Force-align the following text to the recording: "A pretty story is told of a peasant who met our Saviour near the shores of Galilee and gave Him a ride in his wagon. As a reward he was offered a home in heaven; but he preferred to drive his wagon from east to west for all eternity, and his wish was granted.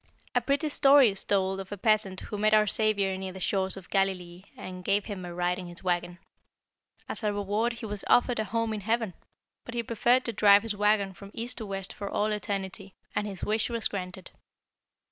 "A 0.33 0.41
pretty 0.41 0.67
story 0.69 1.09
is 1.09 1.23
told 1.23 1.59
of 1.59 1.71
a 1.71 1.77
peasant 1.77 2.21
who 2.21 2.39
met 2.39 2.55
our 2.55 2.65
Saviour 2.65 3.15
near 3.15 3.31
the 3.31 3.39
shores 3.39 3.77
of 3.77 3.91
Galilee 3.91 4.45
and 4.57 4.83
gave 4.83 5.05
Him 5.05 5.23
a 5.25 5.31
ride 5.31 5.59
in 5.59 5.67
his 5.67 5.83
wagon. 5.83 6.17
As 7.07 7.23
a 7.23 7.31
reward 7.31 7.73
he 7.73 7.85
was 7.85 8.03
offered 8.07 8.39
a 8.39 8.45
home 8.45 8.73
in 8.73 8.81
heaven; 8.81 9.13
but 9.63 9.75
he 9.75 9.83
preferred 9.83 10.25
to 10.25 10.33
drive 10.33 10.63
his 10.63 10.75
wagon 10.75 11.13
from 11.13 11.29
east 11.35 11.59
to 11.59 11.67
west 11.67 11.93
for 11.93 12.09
all 12.09 12.31
eternity, 12.31 12.95
and 13.13 13.27
his 13.27 13.43
wish 13.43 13.69
was 13.69 13.87
granted. 13.87 14.31